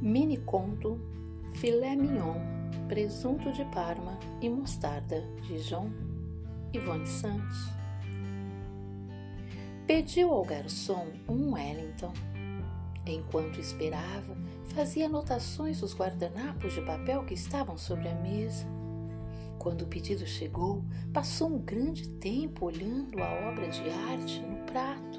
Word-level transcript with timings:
Mini 0.00 0.38
conto 0.38 0.98
Filé 1.52 1.94
Mignon, 1.94 2.40
Presunto 2.88 3.52
de 3.52 3.66
Parma 3.66 4.18
e 4.40 4.48
Mostarda, 4.48 5.20
de 5.42 5.58
João 5.58 5.92
Ivone 6.72 7.06
Santos. 7.06 7.68
Pediu 9.86 10.32
ao 10.32 10.42
garçom 10.42 11.08
um 11.28 11.52
Wellington. 11.52 12.14
Enquanto 13.04 13.60
esperava, 13.60 14.34
fazia 14.74 15.04
anotações 15.04 15.80
dos 15.80 15.94
guardanapos 15.94 16.72
de 16.72 16.80
papel 16.80 17.24
que 17.26 17.34
estavam 17.34 17.76
sobre 17.76 18.08
a 18.08 18.14
mesa. 18.14 18.64
Quando 19.58 19.82
o 19.82 19.86
pedido 19.86 20.26
chegou, 20.26 20.82
passou 21.12 21.48
um 21.48 21.58
grande 21.58 22.08
tempo 22.08 22.64
olhando 22.64 23.22
a 23.22 23.50
obra 23.50 23.68
de 23.68 23.82
arte 23.90 24.40
no 24.40 24.64
prato. 24.64 25.09